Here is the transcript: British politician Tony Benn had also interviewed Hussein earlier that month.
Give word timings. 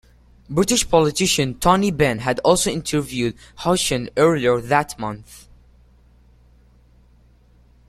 British 0.49 0.89
politician 0.89 1.53
Tony 1.59 1.91
Benn 1.91 2.17
had 2.17 2.39
also 2.39 2.71
interviewed 2.71 3.37
Hussein 3.59 4.09
earlier 4.17 4.59
that 4.59 4.97
month. 4.97 5.47